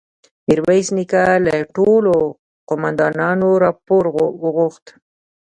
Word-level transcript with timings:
ميرويس 0.47 0.87
نيکه 0.97 1.23
له 1.45 1.55
ټولو 1.75 2.13
قوماندانانو 2.69 3.49
راپور 3.63 4.03
وغوښت. 4.41 4.85